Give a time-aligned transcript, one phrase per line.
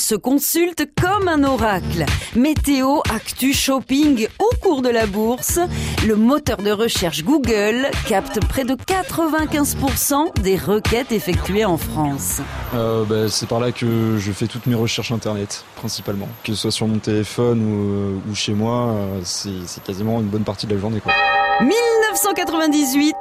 [0.00, 2.06] se consulte comme un oracle.
[2.34, 5.60] Météo, actu, shopping au cours de la bourse,
[6.06, 12.40] le moteur de recherche Google capte près de 95% des requêtes effectuées en France.
[12.74, 16.28] Euh, bah, c'est par là que je fais toutes mes recherches internet, principalement.
[16.44, 20.44] Que ce soit sur mon téléphone ou, ou chez moi, euh, c'est quasiment une bonne
[20.44, 21.00] partie de la journée.
[21.00, 21.12] Quoi.
[21.60, 23.14] 1998,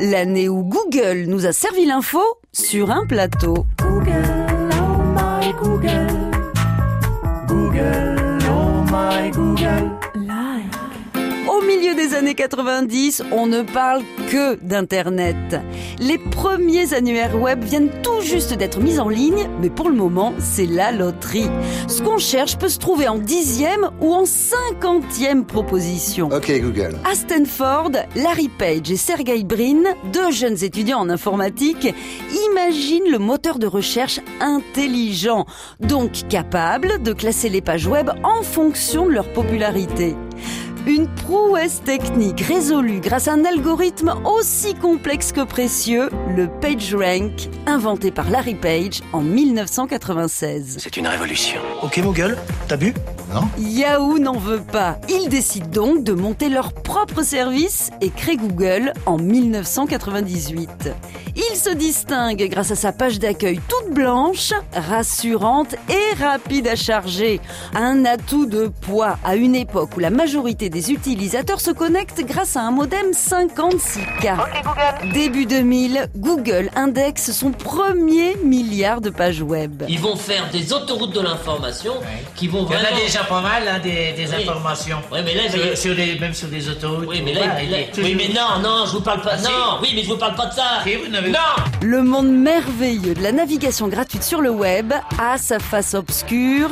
[0.00, 2.20] l'année où Google nous a servi l'info
[2.52, 3.66] sur un plateau.
[3.78, 5.52] Google, oh my.
[5.62, 6.23] Google,
[11.94, 15.36] milieu des années 90, on ne parle que d'Internet.
[15.98, 20.34] Les premiers annuaires web viennent tout juste d'être mis en ligne, mais pour le moment,
[20.38, 21.48] c'est la loterie.
[21.88, 26.28] Ce qu'on cherche peut se trouver en dixième ou en cinquantième proposition.
[26.32, 26.96] Ok Google.
[27.10, 29.82] À Stanford, Larry Page et Sergey Brin,
[30.12, 31.94] deux jeunes étudiants en informatique,
[32.50, 35.46] imaginent le moteur de recherche intelligent,
[35.80, 40.14] donc capable de classer les pages web en fonction de leur popularité.
[40.86, 48.10] Une prouesse technique résolue grâce à un algorithme aussi complexe que précieux, le PageRank, inventé
[48.10, 50.76] par Larry Page en 1996.
[50.78, 51.58] C'est une révolution.
[51.82, 52.36] Ok Google,
[52.68, 52.92] t'as bu?
[53.32, 54.98] Non Yahoo n'en veut pas.
[55.08, 60.90] Ils décident donc de monter leur propre service et créent Google en 1998.
[61.34, 67.40] Il se distingue grâce à sa page d'accueil toute blanche, rassurante et rapide à charger.
[67.74, 72.56] Un atout de poids à une époque où la majorité des utilisateurs se connectent grâce
[72.56, 75.12] à un modem 56K.
[75.12, 79.82] Début 2000, Google indexe son premier milliard de pages web.
[79.88, 81.94] Ils vont faire des autoroutes de l'information
[82.34, 82.96] qui vont Il y en vraiment...
[82.96, 84.42] a déjà pas mal, hein, des, des Oui.
[84.42, 84.98] informations.
[85.12, 87.06] Oui, mais là, sur, sur les, même sur des autoroutes.
[87.08, 89.32] Oui, mais là, là- est oui, toujours- mais non, non, je vous parle pas.
[89.34, 89.44] Ah, si.
[89.44, 90.64] non, oui, mais je vous parle pas de ça.
[90.86, 91.38] Si, vous n'avez- Non.
[91.82, 96.70] Le monde merveilleux de la navigation gratuite sur le web a sa face obscure,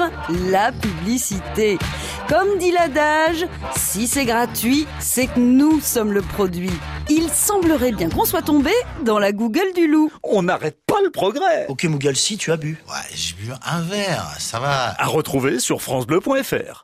[0.51, 1.77] la publicité.
[2.29, 6.71] Comme dit l'adage, si c'est gratuit, c'est que nous sommes le produit.
[7.11, 8.71] Il semblerait bien qu'on soit tombé
[9.05, 10.13] dans la Google du loup.
[10.23, 11.67] On n'arrête pas le progrès.
[11.69, 12.79] Ok Google, si tu as bu.
[12.89, 14.95] Ouais, j'ai bu un verre, ça va.
[14.97, 16.81] À retrouver sur francebleu.fr.